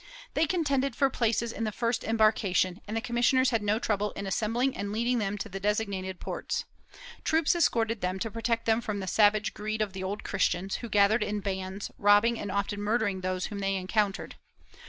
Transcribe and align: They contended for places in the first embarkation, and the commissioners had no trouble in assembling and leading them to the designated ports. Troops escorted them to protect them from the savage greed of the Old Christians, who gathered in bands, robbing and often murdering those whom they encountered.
They 0.33 0.47
contended 0.47 0.95
for 0.95 1.11
places 1.11 1.51
in 1.51 1.63
the 1.63 1.71
first 1.71 2.03
embarkation, 2.03 2.81
and 2.87 2.97
the 2.97 3.01
commissioners 3.01 3.51
had 3.51 3.61
no 3.61 3.77
trouble 3.77 4.13
in 4.13 4.25
assembling 4.25 4.75
and 4.75 4.91
leading 4.91 5.19
them 5.19 5.37
to 5.37 5.47
the 5.47 5.59
designated 5.59 6.19
ports. 6.19 6.65
Troops 7.23 7.53
escorted 7.53 8.01
them 8.01 8.17
to 8.17 8.31
protect 8.31 8.65
them 8.65 8.81
from 8.81 8.99
the 8.99 9.05
savage 9.05 9.53
greed 9.53 9.79
of 9.79 9.93
the 9.93 10.03
Old 10.03 10.23
Christians, 10.23 10.77
who 10.77 10.89
gathered 10.89 11.21
in 11.21 11.39
bands, 11.39 11.91
robbing 11.99 12.39
and 12.39 12.51
often 12.51 12.81
murdering 12.81 13.21
those 13.21 13.45
whom 13.45 13.59
they 13.59 13.75
encountered. 13.75 14.37